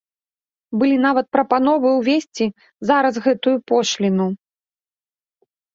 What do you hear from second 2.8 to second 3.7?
зараз гэтую